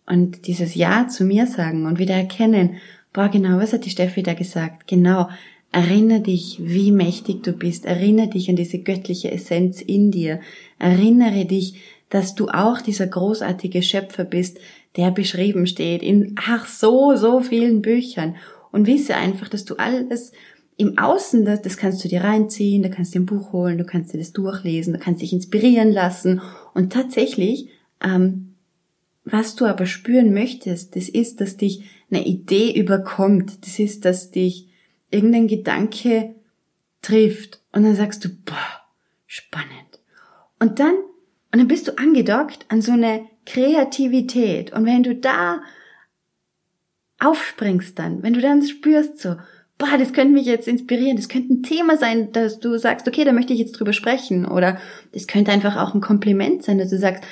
Und 0.06 0.46
dieses 0.46 0.74
Ja 0.74 1.06
zu 1.08 1.24
mir 1.24 1.46
sagen 1.46 1.86
und 1.86 1.98
wieder 1.98 2.14
erkennen, 2.14 2.76
boah, 3.12 3.28
genau, 3.28 3.58
was 3.58 3.72
hat 3.72 3.84
die 3.84 3.90
Steffi 3.90 4.22
da 4.22 4.34
gesagt? 4.34 4.88
Genau, 4.88 5.28
Erinnere 5.74 6.20
dich, 6.20 6.58
wie 6.60 6.92
mächtig 6.92 7.42
du 7.42 7.54
bist. 7.54 7.86
Erinnere 7.86 8.28
dich 8.28 8.50
an 8.50 8.56
diese 8.56 8.78
göttliche 8.80 9.32
Essenz 9.32 9.80
in 9.80 10.10
dir. 10.10 10.40
Erinnere 10.78 11.46
dich, 11.46 11.76
dass 12.12 12.34
du 12.34 12.48
auch 12.48 12.82
dieser 12.82 13.06
großartige 13.06 13.82
Schöpfer 13.82 14.24
bist, 14.24 14.58
der 14.96 15.10
beschrieben 15.10 15.66
steht 15.66 16.02
in 16.02 16.34
ach 16.36 16.66
so, 16.66 17.16
so 17.16 17.40
vielen 17.40 17.80
Büchern. 17.80 18.36
Und 18.70 18.86
wisse 18.86 19.16
einfach, 19.16 19.48
dass 19.48 19.64
du 19.64 19.76
alles 19.76 20.32
im 20.76 20.98
Außen, 20.98 21.46
das, 21.46 21.62
das 21.62 21.78
kannst 21.78 22.04
du 22.04 22.08
dir 22.08 22.22
reinziehen, 22.22 22.82
da 22.82 22.90
kannst 22.90 23.14
du 23.14 23.18
ein 23.18 23.24
Buch 23.24 23.54
holen, 23.54 23.78
du 23.78 23.84
kannst 23.84 24.12
dir 24.12 24.18
das 24.18 24.32
durchlesen, 24.32 24.92
du 24.92 24.98
kannst 24.98 25.22
dich 25.22 25.32
inspirieren 25.32 25.90
lassen. 25.90 26.42
Und 26.74 26.92
tatsächlich, 26.92 27.70
ähm, 28.04 28.56
was 29.24 29.54
du 29.54 29.64
aber 29.64 29.86
spüren 29.86 30.34
möchtest, 30.34 30.96
das 30.96 31.08
ist, 31.08 31.40
dass 31.40 31.56
dich 31.56 31.84
eine 32.10 32.26
Idee 32.26 32.78
überkommt. 32.78 33.66
Das 33.66 33.78
ist, 33.78 34.04
dass 34.04 34.30
dich 34.30 34.68
irgendein 35.10 35.48
Gedanke 35.48 36.34
trifft. 37.00 37.62
Und 37.72 37.84
dann 37.84 37.96
sagst 37.96 38.22
du, 38.22 38.28
boah, 38.28 38.82
spannend. 39.26 39.70
Und 40.58 40.78
dann 40.78 40.94
und 41.52 41.58
dann 41.58 41.68
bist 41.68 41.86
du 41.86 41.98
angedockt 41.98 42.64
an 42.68 42.80
so 42.80 42.92
eine 42.92 43.26
Kreativität. 43.44 44.72
Und 44.72 44.86
wenn 44.86 45.02
du 45.02 45.14
da 45.14 45.60
aufspringst 47.20 47.98
dann, 47.98 48.22
wenn 48.22 48.32
du 48.32 48.40
dann 48.40 48.66
spürst 48.66 49.20
so, 49.20 49.36
boah, 49.78 49.98
das 49.98 50.12
könnte 50.12 50.32
mich 50.32 50.46
jetzt 50.46 50.66
inspirieren, 50.66 51.16
das 51.16 51.28
könnte 51.28 51.52
ein 51.52 51.62
Thema 51.62 51.96
sein, 51.96 52.32
dass 52.32 52.58
du 52.58 52.78
sagst, 52.78 53.06
okay, 53.06 53.24
da 53.24 53.32
möchte 53.32 53.52
ich 53.52 53.58
jetzt 53.58 53.72
drüber 53.72 53.92
sprechen. 53.92 54.46
Oder 54.46 54.78
das 55.12 55.26
könnte 55.26 55.52
einfach 55.52 55.76
auch 55.76 55.94
ein 55.94 56.00
Kompliment 56.00 56.62
sein, 56.62 56.78
dass 56.78 56.90
du 56.90 56.98
sagst, 56.98 57.22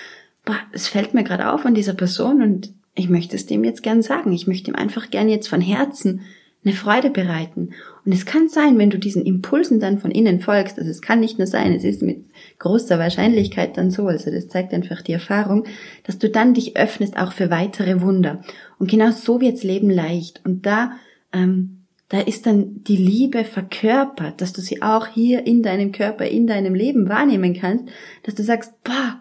boah, 0.44 0.58
es 0.72 0.88
fällt 0.88 1.14
mir 1.14 1.24
gerade 1.24 1.50
auf 1.50 1.64
an 1.64 1.74
dieser 1.74 1.94
Person 1.94 2.42
und 2.42 2.72
ich 2.94 3.08
möchte 3.08 3.36
es 3.36 3.46
dem 3.46 3.64
jetzt 3.64 3.82
gern 3.82 4.02
sagen. 4.02 4.32
Ich 4.32 4.46
möchte 4.46 4.70
ihm 4.70 4.74
einfach 4.74 5.10
gern 5.10 5.28
jetzt 5.28 5.48
von 5.48 5.60
Herzen 5.60 6.22
eine 6.64 6.74
Freude 6.74 7.08
bereiten. 7.08 7.70
Und 8.04 8.12
es 8.12 8.24
kann 8.24 8.48
sein, 8.48 8.78
wenn 8.78 8.90
du 8.90 8.98
diesen 8.98 9.24
Impulsen 9.24 9.80
dann 9.80 9.98
von 9.98 10.10
innen 10.10 10.40
folgst, 10.40 10.78
also 10.78 10.90
es 10.90 11.02
kann 11.02 11.20
nicht 11.20 11.38
nur 11.38 11.46
sein, 11.46 11.74
es 11.74 11.84
ist 11.84 12.02
mit 12.02 12.24
großer 12.58 12.98
Wahrscheinlichkeit 12.98 13.76
dann 13.76 13.90
so, 13.90 14.06
also 14.06 14.30
das 14.30 14.48
zeigt 14.48 14.72
einfach 14.72 15.02
die 15.02 15.12
Erfahrung, 15.12 15.64
dass 16.04 16.18
du 16.18 16.30
dann 16.30 16.54
dich 16.54 16.76
öffnest 16.76 17.16
auch 17.18 17.32
für 17.32 17.50
weitere 17.50 18.00
Wunder. 18.00 18.42
Und 18.78 18.90
genau 18.90 19.10
so 19.10 19.40
wird's 19.40 19.64
Leben 19.64 19.90
leicht. 19.90 20.40
Und 20.44 20.64
da, 20.64 20.92
ähm, 21.32 21.84
da 22.08 22.20
ist 22.20 22.46
dann 22.46 22.82
die 22.84 22.96
Liebe 22.96 23.44
verkörpert, 23.44 24.40
dass 24.40 24.52
du 24.52 24.60
sie 24.60 24.82
auch 24.82 25.06
hier 25.06 25.46
in 25.46 25.62
deinem 25.62 25.92
Körper, 25.92 26.26
in 26.26 26.46
deinem 26.46 26.74
Leben 26.74 27.08
wahrnehmen 27.08 27.54
kannst, 27.54 27.84
dass 28.22 28.34
du 28.34 28.42
sagst, 28.42 28.82
boah, 28.82 29.20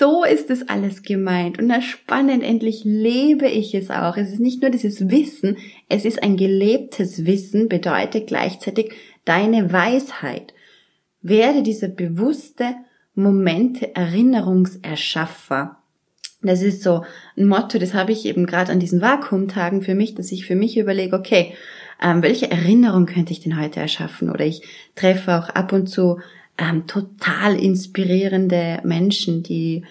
so 0.00 0.24
ist 0.24 0.48
es 0.48 0.66
alles 0.66 1.02
gemeint. 1.02 1.58
Und 1.58 1.68
das 1.68 1.84
spannend, 1.84 2.42
endlich 2.42 2.84
lebe 2.84 3.46
ich 3.46 3.74
es 3.74 3.90
auch. 3.90 4.16
Es 4.16 4.32
ist 4.32 4.40
nicht 4.40 4.62
nur 4.62 4.70
dieses 4.70 5.10
Wissen, 5.10 5.58
es 5.90 6.06
ist 6.06 6.22
ein 6.22 6.38
gelebtes 6.38 7.26
Wissen, 7.26 7.68
bedeutet 7.68 8.26
gleichzeitig 8.26 8.92
deine 9.26 9.74
Weisheit. 9.74 10.54
Werde 11.20 11.62
dieser 11.62 11.88
bewusste 11.88 12.76
Momente 13.14 13.94
Erinnerungserschaffer. 13.94 15.76
Das 16.40 16.62
ist 16.62 16.82
so 16.82 17.04
ein 17.36 17.46
Motto, 17.46 17.78
das 17.78 17.92
habe 17.92 18.12
ich 18.12 18.24
eben 18.24 18.46
gerade 18.46 18.72
an 18.72 18.80
diesen 18.80 19.02
Vakuumtagen 19.02 19.82
für 19.82 19.94
mich, 19.94 20.14
dass 20.14 20.32
ich 20.32 20.46
für 20.46 20.56
mich 20.56 20.78
überlege, 20.78 21.14
okay, 21.14 21.52
ähm, 22.02 22.22
welche 22.22 22.50
Erinnerung 22.50 23.04
könnte 23.04 23.32
ich 23.32 23.40
denn 23.40 23.60
heute 23.60 23.80
erschaffen? 23.80 24.30
Oder 24.30 24.46
ich 24.46 24.62
treffe 24.94 25.36
auch 25.36 25.50
ab 25.50 25.74
und 25.74 25.88
zu 25.88 26.20
ähm, 26.60 26.86
total 26.86 27.58
inspirierende 27.58 28.80
Menschen, 28.84 29.42
die 29.42 29.82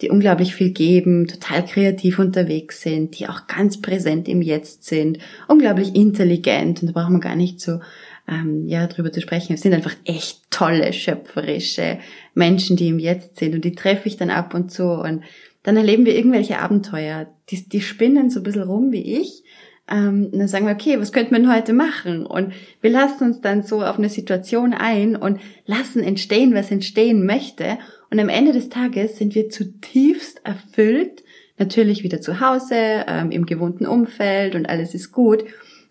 die 0.00 0.10
unglaublich 0.10 0.54
viel 0.54 0.70
geben, 0.70 1.26
total 1.26 1.64
kreativ 1.64 2.20
unterwegs 2.20 2.82
sind, 2.82 3.18
die 3.18 3.28
auch 3.28 3.48
ganz 3.48 3.80
präsent 3.80 4.28
im 4.28 4.42
Jetzt 4.42 4.84
sind, 4.84 5.18
unglaublich 5.48 5.94
intelligent 5.96 6.80
und 6.80 6.88
da 6.88 6.92
braucht 6.92 7.10
man 7.10 7.20
gar 7.20 7.34
nicht 7.34 7.60
so 7.60 7.80
ähm, 8.28 8.68
ja 8.68 8.86
drüber 8.86 9.10
zu 9.10 9.20
sprechen. 9.20 9.54
Es 9.54 9.62
sind 9.62 9.74
einfach 9.74 9.94
echt 10.04 10.42
tolle 10.50 10.92
schöpferische 10.92 11.98
Menschen, 12.34 12.76
die 12.76 12.88
im 12.88 13.00
Jetzt 13.00 13.38
sind 13.38 13.54
und 13.54 13.64
die 13.64 13.74
treffe 13.74 14.08
ich 14.08 14.16
dann 14.16 14.30
ab 14.30 14.54
und 14.54 14.70
zu 14.70 14.84
und 14.84 15.24
dann 15.64 15.76
erleben 15.76 16.06
wir 16.06 16.14
irgendwelche 16.14 16.60
Abenteuer. 16.60 17.26
Die, 17.50 17.68
die 17.68 17.80
spinnen 17.80 18.30
so 18.30 18.40
ein 18.40 18.44
bisschen 18.44 18.62
rum 18.62 18.92
wie 18.92 19.18
ich 19.20 19.42
ähm, 19.90 20.30
dann 20.32 20.48
sagen 20.48 20.66
wir, 20.66 20.74
okay, 20.74 21.00
was 21.00 21.12
könnte 21.12 21.32
man 21.32 21.52
heute 21.52 21.72
machen? 21.72 22.26
Und 22.26 22.52
wir 22.80 22.90
lassen 22.90 23.24
uns 23.24 23.40
dann 23.40 23.62
so 23.62 23.82
auf 23.82 23.98
eine 23.98 24.08
Situation 24.08 24.74
ein 24.74 25.16
und 25.16 25.40
lassen 25.66 26.02
entstehen, 26.02 26.54
was 26.54 26.70
entstehen 26.70 27.24
möchte. 27.24 27.78
Und 28.10 28.20
am 28.20 28.28
Ende 28.28 28.52
des 28.52 28.68
Tages 28.68 29.16
sind 29.16 29.34
wir 29.34 29.50
zutiefst 29.50 30.40
erfüllt, 30.44 31.22
natürlich 31.58 32.02
wieder 32.02 32.20
zu 32.20 32.40
Hause, 32.40 33.04
ähm, 33.06 33.30
im 33.30 33.46
gewohnten 33.46 33.86
Umfeld 33.86 34.54
und 34.54 34.68
alles 34.68 34.94
ist 34.94 35.12
gut. 35.12 35.44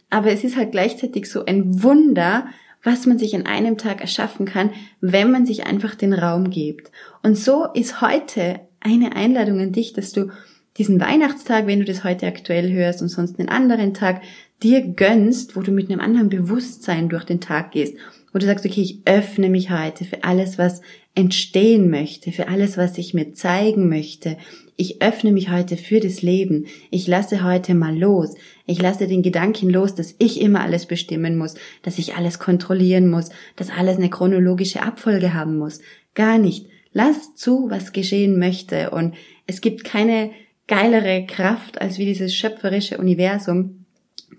Aber 0.09 0.31
es 0.31 0.43
ist 0.43 0.57
halt 0.57 0.71
gleichzeitig 0.71 1.29
so 1.29 1.45
ein 1.45 1.83
Wunder, 1.83 2.47
was 2.83 3.05
man 3.05 3.19
sich 3.19 3.33
in 3.33 3.45
einem 3.45 3.77
Tag 3.77 4.01
erschaffen 4.01 4.45
kann, 4.45 4.71
wenn 5.01 5.31
man 5.31 5.45
sich 5.45 5.65
einfach 5.65 5.95
den 5.95 6.13
Raum 6.13 6.49
gibt. 6.49 6.91
Und 7.23 7.37
so 7.37 7.65
ist 7.73 8.01
heute 8.01 8.61
eine 8.79 9.15
Einladung 9.15 9.59
an 9.59 9.71
dich, 9.71 9.93
dass 9.93 10.13
du 10.13 10.29
diesen 10.77 10.99
Weihnachtstag, 10.99 11.67
wenn 11.67 11.79
du 11.79 11.85
das 11.85 12.03
heute 12.03 12.27
aktuell 12.27 12.71
hörst 12.71 13.01
und 13.01 13.09
sonst 13.09 13.39
einen 13.39 13.49
anderen 13.49 13.93
Tag, 13.93 14.21
dir 14.63 14.81
gönnst, 14.81 15.55
wo 15.55 15.61
du 15.61 15.71
mit 15.71 15.89
einem 15.89 15.99
anderen 15.99 16.29
Bewusstsein 16.29 17.09
durch 17.09 17.23
den 17.23 17.41
Tag 17.41 17.71
gehst, 17.71 17.95
wo 18.33 18.39
du 18.39 18.45
sagst, 18.45 18.65
okay, 18.65 18.81
ich 18.81 19.01
öffne 19.05 19.49
mich 19.49 19.71
heute 19.71 20.05
für 20.05 20.23
alles, 20.23 20.57
was 20.57 20.81
entstehen 21.15 21.89
möchte, 21.89 22.31
für 22.31 22.47
alles, 22.47 22.77
was 22.77 22.97
ich 22.97 23.13
mir 23.13 23.33
zeigen 23.33 23.89
möchte. 23.89 24.37
Ich 24.75 25.01
öffne 25.01 25.31
mich 25.31 25.49
heute 25.49 25.75
für 25.77 25.99
das 25.99 26.21
Leben. 26.21 26.65
Ich 26.91 27.07
lasse 27.07 27.43
heute 27.43 27.73
mal 27.73 27.97
los. 27.97 28.35
Ich 28.67 28.79
lasse 28.79 29.07
den 29.07 29.23
Gedanken 29.23 29.71
los, 29.71 29.95
dass 29.95 30.13
ich 30.19 30.39
immer 30.39 30.61
alles 30.61 30.85
bestimmen 30.85 31.37
muss, 31.37 31.55
dass 31.81 31.97
ich 31.97 32.15
alles 32.15 32.37
kontrollieren 32.37 33.09
muss, 33.09 33.29
dass 33.55 33.71
alles 33.71 33.97
eine 33.97 34.11
chronologische 34.11 34.83
Abfolge 34.83 35.33
haben 35.33 35.57
muss. 35.57 35.79
Gar 36.13 36.37
nicht. 36.37 36.67
Lass 36.93 37.33
zu, 37.35 37.69
was 37.69 37.93
geschehen 37.93 38.37
möchte. 38.37 38.91
Und 38.91 39.15
es 39.47 39.61
gibt 39.61 39.83
keine 39.83 40.29
geilere 40.67 41.25
Kraft 41.25 41.81
als 41.81 41.97
wie 41.97 42.05
dieses 42.05 42.35
schöpferische 42.35 42.97
Universum, 42.97 43.85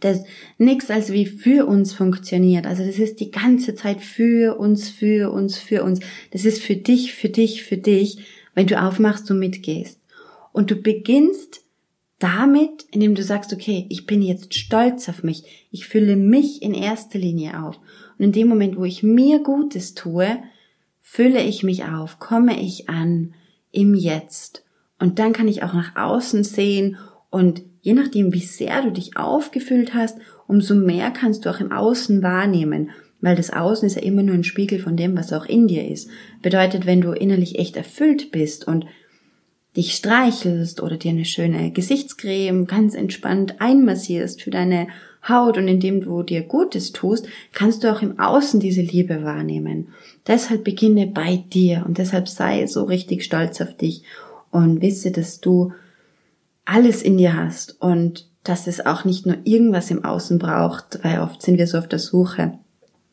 das 0.00 0.24
nichts 0.58 0.90
als 0.90 1.12
wie 1.12 1.26
für 1.26 1.66
uns 1.66 1.92
funktioniert. 1.92 2.66
Also 2.66 2.84
das 2.84 2.98
ist 2.98 3.20
die 3.20 3.30
ganze 3.30 3.74
Zeit 3.74 4.00
für 4.00 4.58
uns, 4.58 4.88
für 4.88 5.32
uns, 5.32 5.58
für 5.58 5.82
uns. 5.82 6.00
Das 6.30 6.44
ist 6.44 6.62
für 6.62 6.76
dich, 6.76 7.14
für 7.14 7.28
dich, 7.28 7.64
für 7.64 7.78
dich, 7.78 8.18
wenn 8.54 8.66
du 8.66 8.80
aufmachst 8.80 9.30
und 9.30 9.38
mitgehst. 9.38 10.00
Und 10.52 10.70
du 10.70 10.76
beginnst 10.76 11.62
damit, 12.18 12.86
indem 12.90 13.14
du 13.14 13.22
sagst, 13.22 13.52
okay, 13.52 13.86
ich 13.88 14.06
bin 14.06 14.22
jetzt 14.22 14.54
stolz 14.54 15.08
auf 15.08 15.22
mich. 15.22 15.68
Ich 15.70 15.86
fülle 15.86 16.16
mich 16.16 16.62
in 16.62 16.74
erster 16.74 17.18
Linie 17.18 17.62
auf. 17.62 17.78
Und 18.18 18.24
in 18.24 18.32
dem 18.32 18.48
Moment, 18.48 18.76
wo 18.76 18.84
ich 18.84 19.02
mir 19.02 19.40
Gutes 19.40 19.94
tue, 19.94 20.38
fülle 21.00 21.42
ich 21.42 21.62
mich 21.62 21.84
auf, 21.84 22.18
komme 22.18 22.60
ich 22.60 22.88
an 22.88 23.34
im 23.70 23.94
Jetzt. 23.94 24.64
Und 24.98 25.18
dann 25.18 25.32
kann 25.32 25.48
ich 25.48 25.62
auch 25.62 25.74
nach 25.74 25.96
außen 25.96 26.44
sehen 26.44 26.96
und 27.30 27.62
je 27.80 27.92
nachdem, 27.92 28.32
wie 28.32 28.40
sehr 28.40 28.82
du 28.82 28.90
dich 28.90 29.16
aufgefüllt 29.16 29.94
hast, 29.94 30.18
umso 30.46 30.74
mehr 30.74 31.10
kannst 31.10 31.44
du 31.44 31.50
auch 31.50 31.60
im 31.60 31.72
Außen 31.72 32.22
wahrnehmen, 32.22 32.90
weil 33.20 33.36
das 33.36 33.52
Außen 33.52 33.86
ist 33.86 33.96
ja 33.96 34.02
immer 34.02 34.22
nur 34.22 34.34
ein 34.34 34.44
Spiegel 34.44 34.78
von 34.78 34.96
dem, 34.96 35.16
was 35.16 35.32
auch 35.32 35.46
in 35.46 35.68
dir 35.68 35.88
ist. 35.88 36.08
Bedeutet, 36.42 36.86
wenn 36.86 37.00
du 37.00 37.12
innerlich 37.12 37.58
echt 37.58 37.76
erfüllt 37.76 38.30
bist 38.30 38.66
und 38.66 38.86
dich 39.76 39.94
streichelst 39.94 40.82
oder 40.82 40.96
dir 40.96 41.10
eine 41.10 41.24
schöne 41.24 41.70
Gesichtscreme 41.70 42.66
ganz 42.66 42.94
entspannt 42.94 43.60
einmassierst 43.60 44.42
für 44.42 44.50
deine 44.50 44.88
Haut 45.28 45.58
und 45.58 45.68
indem 45.68 46.00
du 46.00 46.22
dir 46.22 46.42
Gutes 46.42 46.92
tust, 46.92 47.28
kannst 47.52 47.84
du 47.84 47.92
auch 47.92 48.02
im 48.02 48.18
Außen 48.18 48.60
diese 48.60 48.82
Liebe 48.82 49.24
wahrnehmen. 49.24 49.88
Deshalb 50.26 50.64
beginne 50.64 51.06
bei 51.06 51.44
dir 51.52 51.84
und 51.86 51.98
deshalb 51.98 52.28
sei 52.28 52.66
so 52.66 52.84
richtig 52.84 53.24
stolz 53.24 53.60
auf 53.60 53.76
dich 53.76 54.02
und 54.50 54.80
wisse, 54.80 55.10
dass 55.10 55.40
du 55.40 55.72
alles 56.64 57.02
in 57.02 57.16
dir 57.16 57.34
hast 57.34 57.80
und 57.80 58.28
dass 58.44 58.66
es 58.66 58.84
auch 58.84 59.04
nicht 59.04 59.26
nur 59.26 59.36
irgendwas 59.44 59.90
im 59.90 60.04
Außen 60.04 60.38
braucht, 60.38 61.00
weil 61.02 61.20
oft 61.20 61.42
sind 61.42 61.58
wir 61.58 61.66
so 61.66 61.78
auf 61.78 61.88
der 61.88 61.98
Suche. 61.98 62.58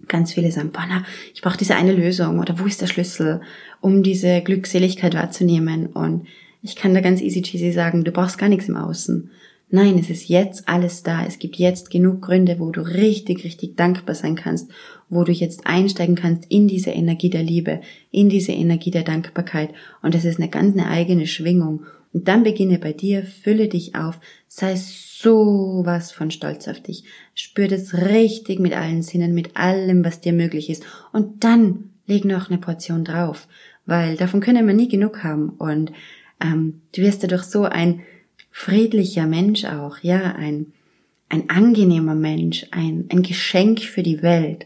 Ganz 0.07 0.33
viele 0.33 0.51
sagen, 0.51 0.71
boah, 0.71 0.85
na, 0.87 1.03
ich 1.33 1.41
brauche 1.41 1.57
diese 1.57 1.75
eine 1.75 1.93
Lösung 1.93 2.39
oder 2.39 2.59
wo 2.59 2.65
ist 2.65 2.81
der 2.81 2.87
Schlüssel, 2.87 3.41
um 3.81 4.03
diese 4.03 4.41
Glückseligkeit 4.41 5.13
wahrzunehmen. 5.13 5.87
Und 5.87 6.27
ich 6.61 6.75
kann 6.75 6.93
da 6.93 7.01
ganz 7.01 7.21
easy 7.21 7.41
cheesy 7.41 7.71
sagen, 7.71 8.03
du 8.03 8.11
brauchst 8.11 8.37
gar 8.37 8.49
nichts 8.49 8.69
im 8.69 8.77
Außen. 8.77 9.31
Nein, 9.69 9.97
es 9.97 10.09
ist 10.09 10.29
jetzt 10.29 10.69
alles 10.69 11.01
da. 11.01 11.25
Es 11.25 11.39
gibt 11.39 11.55
jetzt 11.55 11.89
genug 11.89 12.21
Gründe, 12.21 12.59
wo 12.59 12.71
du 12.71 12.81
richtig, 12.81 13.43
richtig 13.43 13.75
dankbar 13.75 14.13
sein 14.13 14.35
kannst, 14.35 14.69
wo 15.09 15.23
du 15.23 15.31
jetzt 15.31 15.65
einsteigen 15.65 16.15
kannst 16.15 16.45
in 16.49 16.67
diese 16.67 16.91
Energie 16.91 17.31
der 17.31 17.43
Liebe, 17.43 17.81
in 18.11 18.29
diese 18.29 18.51
Energie 18.51 18.91
der 18.91 19.03
Dankbarkeit. 19.03 19.73
Und 20.03 20.13
das 20.13 20.23
ist 20.23 20.39
eine 20.39 20.49
ganz 20.49 20.77
eine 20.77 20.87
eigene 20.87 21.25
Schwingung. 21.25 21.83
Und 22.13 22.27
dann 22.27 22.43
beginne 22.43 22.77
bei 22.77 22.93
dir, 22.93 23.23
fülle 23.23 23.67
dich 23.67 23.95
auf, 23.95 24.19
sei 24.47 24.75
sowas 24.77 26.11
von 26.11 26.31
stolz 26.31 26.67
auf 26.67 26.79
dich. 26.79 27.03
Spür 27.33 27.67
das 27.67 27.93
richtig 27.93 28.59
mit 28.59 28.73
allen 28.73 29.01
Sinnen, 29.01 29.33
mit 29.33 29.57
allem, 29.57 30.05
was 30.05 30.21
dir 30.21 30.31
möglich 30.31 30.69
ist. 30.69 30.83
Und 31.11 31.43
dann 31.43 31.89
leg 32.05 32.23
noch 32.23 32.49
eine 32.49 32.59
Portion 32.59 33.03
drauf, 33.03 33.47
weil 33.85 34.15
davon 34.15 34.39
können 34.39 34.67
wir 34.67 34.75
nie 34.75 34.87
genug 34.87 35.23
haben. 35.23 35.49
Und 35.49 35.91
ähm, 36.39 36.81
du 36.95 37.01
wirst 37.01 37.23
dadurch 37.23 37.43
so 37.43 37.63
ein 37.63 38.01
friedlicher 38.57 39.27
Mensch 39.27 39.65
auch, 39.65 39.97
ja, 40.01 40.31
ein, 40.31 40.67
ein 41.27 41.49
angenehmer 41.49 42.15
Mensch, 42.15 42.65
ein, 42.71 43.05
ein 43.11 43.21
Geschenk 43.21 43.81
für 43.81 44.01
die 44.01 44.21
Welt. 44.21 44.65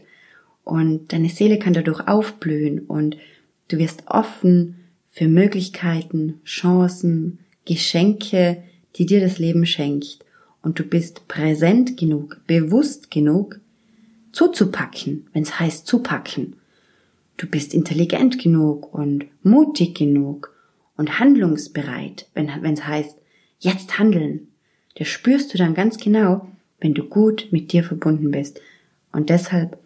Und 0.62 1.12
deine 1.12 1.28
Seele 1.28 1.58
kann 1.58 1.72
dadurch 1.72 2.06
aufblühen 2.06 2.86
und 2.86 3.16
du 3.66 3.78
wirst 3.78 4.04
offen 4.06 4.76
für 5.08 5.26
Möglichkeiten, 5.26 6.40
Chancen, 6.44 7.40
Geschenke, 7.64 8.62
die 8.94 9.06
dir 9.06 9.20
das 9.20 9.40
Leben 9.40 9.66
schenkt. 9.66 10.24
Und 10.62 10.78
du 10.78 10.84
bist 10.84 11.26
präsent 11.26 11.96
genug, 11.96 12.40
bewusst 12.46 13.10
genug, 13.10 13.58
zuzupacken, 14.30 15.26
wenn 15.32 15.42
es 15.42 15.58
heißt 15.58 15.84
zupacken. 15.84 16.54
Du 17.38 17.48
bist 17.48 17.74
intelligent 17.74 18.38
genug 18.38 18.94
und 18.94 19.24
mutig 19.42 19.96
genug 19.96 20.54
und 20.96 21.18
handlungsbereit, 21.18 22.28
wenn 22.34 22.72
es 22.72 22.86
heißt 22.86 23.19
jetzt 23.60 23.98
handeln. 23.98 24.48
Das 24.96 25.08
spürst 25.08 25.54
du 25.54 25.58
dann 25.58 25.74
ganz 25.74 25.98
genau, 25.98 26.48
wenn 26.80 26.94
du 26.94 27.04
gut 27.04 27.48
mit 27.50 27.72
dir 27.72 27.84
verbunden 27.84 28.30
bist. 28.30 28.60
Und 29.12 29.30
deshalb 29.30 29.78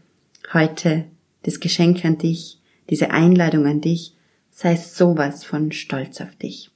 heute 0.53 1.05
das 1.43 1.61
Geschenk 1.61 2.05
an 2.05 2.19
dich, 2.19 2.59
diese 2.91 3.11
Einladung 3.11 3.67
an 3.67 3.81
dich, 3.81 4.15
sei 4.51 4.77
sowas 4.77 5.45
von 5.45 5.73
stolz 5.73 6.21
auf 6.21 6.35
dich. 6.37 6.71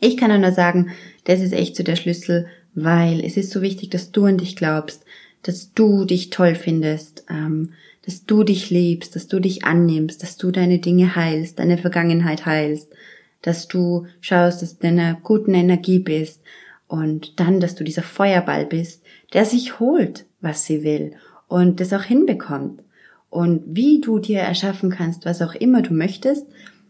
Ich 0.00 0.16
kann 0.16 0.40
nur 0.40 0.52
sagen, 0.52 0.90
das 1.24 1.40
ist 1.40 1.52
echt 1.52 1.76
so 1.76 1.82
der 1.82 1.96
Schlüssel, 1.96 2.46
weil 2.74 3.24
es 3.24 3.36
ist 3.36 3.50
so 3.50 3.62
wichtig, 3.62 3.90
dass 3.90 4.12
du 4.12 4.24
an 4.24 4.38
dich 4.38 4.56
glaubst, 4.56 5.04
dass 5.42 5.72
du 5.72 6.04
dich 6.04 6.30
toll 6.30 6.54
findest, 6.54 7.24
ähm, 7.30 7.72
dass 8.04 8.24
du 8.24 8.42
dich 8.42 8.70
liebst, 8.70 9.14
dass 9.16 9.28
du 9.28 9.40
dich 9.40 9.64
annimmst, 9.64 10.22
dass 10.22 10.36
du 10.36 10.50
deine 10.50 10.78
Dinge 10.78 11.14
heilst, 11.14 11.58
deine 11.58 11.78
Vergangenheit 11.78 12.46
heilst, 12.46 12.88
dass 13.42 13.68
du 13.68 14.06
schaust, 14.20 14.62
dass 14.62 14.78
du 14.78 14.86
in 14.86 14.98
einer 14.98 15.18
guten 15.22 15.54
Energie 15.54 15.98
bist 15.98 16.42
und 16.86 17.38
dann, 17.38 17.60
dass 17.60 17.74
du 17.74 17.84
dieser 17.84 18.02
Feuerball 18.02 18.66
bist, 18.66 19.04
der 19.32 19.44
sich 19.44 19.78
holt, 19.78 20.24
was 20.40 20.64
sie 20.64 20.82
will 20.82 21.12
und 21.48 21.80
das 21.80 21.92
auch 21.92 22.02
hinbekommt. 22.02 22.82
Und 23.30 23.62
wie 23.66 24.00
du 24.00 24.18
dir 24.18 24.40
erschaffen 24.40 24.90
kannst, 24.90 25.26
was 25.26 25.42
auch 25.42 25.54
immer 25.54 25.82
du 25.82 25.92
möchtest, 25.92 26.46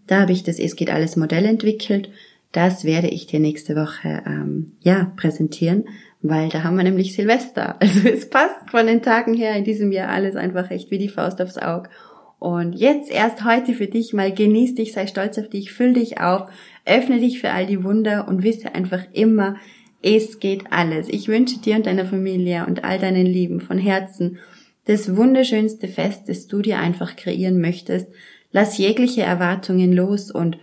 da 0.06 0.20
habe 0.20 0.32
ich 0.32 0.42
das 0.42 0.58
Es 0.58 0.76
geht 0.76 0.90
alles 0.90 1.16
Modell 1.16 1.44
entwickelt. 1.44 2.10
Das 2.52 2.84
werde 2.84 3.08
ich 3.08 3.26
dir 3.26 3.40
nächste 3.40 3.76
Woche 3.76 4.22
ähm, 4.24 4.72
ja 4.80 5.12
präsentieren, 5.16 5.84
weil 6.22 6.48
da 6.48 6.62
haben 6.62 6.76
wir 6.76 6.84
nämlich 6.84 7.14
Silvester. 7.14 7.76
Also 7.80 8.08
es 8.08 8.30
passt 8.30 8.70
von 8.70 8.86
den 8.86 9.02
Tagen 9.02 9.34
her 9.34 9.54
in 9.54 9.64
diesem 9.64 9.92
Jahr 9.92 10.08
alles 10.08 10.36
einfach 10.36 10.70
echt 10.70 10.90
wie 10.90 10.98
die 10.98 11.08
Faust 11.08 11.42
aufs 11.42 11.58
Auge. 11.58 11.90
Und 12.38 12.74
jetzt 12.74 13.10
erst 13.10 13.44
heute 13.44 13.74
für 13.74 13.88
dich 13.88 14.12
mal 14.12 14.32
genieß 14.32 14.76
dich, 14.76 14.92
sei 14.92 15.06
stolz 15.06 15.38
auf 15.38 15.48
dich, 15.48 15.72
füll 15.72 15.94
dich 15.94 16.20
auf, 16.20 16.48
öffne 16.84 17.18
dich 17.18 17.40
für 17.40 17.50
all 17.50 17.66
die 17.66 17.82
Wunder 17.82 18.28
und 18.28 18.44
wisse 18.44 18.74
einfach 18.74 19.02
immer, 19.12 19.56
es 20.02 20.38
geht 20.38 20.70
alles. 20.70 21.08
Ich 21.08 21.26
wünsche 21.26 21.58
dir 21.58 21.74
und 21.74 21.86
deiner 21.86 22.04
Familie 22.04 22.64
und 22.66 22.84
all 22.84 22.98
deinen 22.98 23.26
Lieben 23.26 23.60
von 23.60 23.78
Herzen 23.78 24.38
das 24.84 25.16
wunderschönste 25.16 25.88
Fest, 25.88 26.28
das 26.28 26.46
du 26.46 26.62
dir 26.62 26.78
einfach 26.78 27.16
kreieren 27.16 27.60
möchtest. 27.60 28.06
Lass 28.52 28.78
jegliche 28.78 29.22
Erwartungen 29.22 29.92
los 29.92 30.30
und 30.30 30.58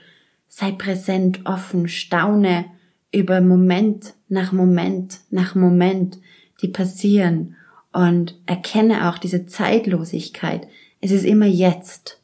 sei 0.48 0.72
präsent, 0.72 1.42
offen, 1.44 1.88
staune 1.88 2.66
über 3.12 3.42
Moment 3.42 4.14
nach 4.30 4.52
Moment 4.52 5.20
nach 5.30 5.54
Moment, 5.54 6.18
die 6.62 6.70
passieren 6.70 7.56
und 7.92 8.40
erkenne 8.46 9.10
auch 9.10 9.18
diese 9.18 9.46
Zeitlosigkeit, 9.46 10.68
es 11.06 11.12
ist 11.12 11.26
immer 11.26 11.46
jetzt. 11.46 12.20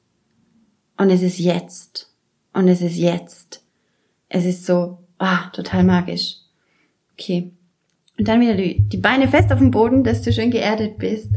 Und 0.98 1.12
es 1.12 1.22
ist 1.22 1.38
jetzt. 1.38 2.10
Und 2.52 2.68
es 2.68 2.82
ist 2.82 2.98
jetzt. 2.98 3.64
Es 4.28 4.44
ist 4.44 4.66
so, 4.66 4.98
ah, 5.20 5.50
total 5.54 5.84
magisch. 5.84 6.38
Okay. 7.14 7.52
Und 8.18 8.28
dann 8.28 8.42
wieder 8.42 8.56
die, 8.56 8.98
Beine 8.98 9.28
fest 9.28 9.52
auf 9.52 9.60
dem 9.60 9.70
Boden, 9.70 10.04
dass 10.04 10.24
du 10.24 10.34
schön 10.34 10.50
geerdet 10.50 10.98
bist. 10.98 11.28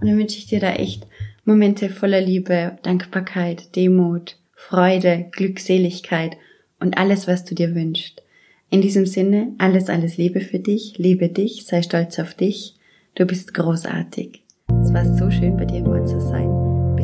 Und 0.00 0.08
dann 0.08 0.16
wünsche 0.16 0.38
ich 0.38 0.46
dir 0.46 0.60
da 0.60 0.72
echt 0.72 1.06
Momente 1.44 1.90
voller 1.90 2.22
Liebe, 2.22 2.78
Dankbarkeit, 2.82 3.76
Demut, 3.76 4.38
Freude, 4.54 5.26
Glückseligkeit 5.30 6.38
und 6.80 6.96
alles, 6.96 7.28
was 7.28 7.44
du 7.44 7.54
dir 7.54 7.74
wünschst. 7.74 8.22
In 8.70 8.80
diesem 8.80 9.04
Sinne, 9.04 9.52
alles, 9.58 9.90
alles 9.90 10.16
Liebe 10.16 10.40
für 10.40 10.58
dich, 10.58 10.96
liebe 10.96 11.28
dich, 11.28 11.66
sei 11.66 11.82
stolz 11.82 12.18
auf 12.18 12.32
dich. 12.32 12.76
Du 13.14 13.26
bist 13.26 13.52
großartig. 13.52 14.42
Es 14.82 14.92
war 14.94 15.04
so 15.04 15.30
schön, 15.30 15.58
bei 15.58 15.66
dir 15.66 15.80
im 15.80 15.88
Ort 15.88 16.08
zu 16.08 16.18
sein. 16.18 16.53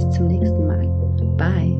Bis 0.00 0.16
zum 0.16 0.28
nächsten 0.28 0.66
Mal. 0.66 0.86
Bye. 1.36 1.79